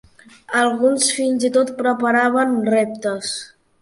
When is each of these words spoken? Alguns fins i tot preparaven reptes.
Alguns 0.61 1.09
fins 1.17 1.45
i 1.49 1.51
tot 1.57 1.71
preparaven 1.83 2.57
reptes. 2.75 3.37